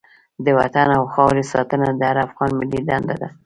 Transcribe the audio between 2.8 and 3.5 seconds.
دنده ده.